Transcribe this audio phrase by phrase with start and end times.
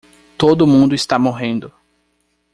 [0.35, 1.71] Todo mundo está morrendo